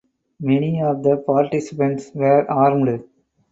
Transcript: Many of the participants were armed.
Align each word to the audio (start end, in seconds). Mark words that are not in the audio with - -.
Many 0.39 0.81
of 0.81 1.03
the 1.03 1.17
participants 1.17 2.09
were 2.15 2.49
armed. 2.49 3.05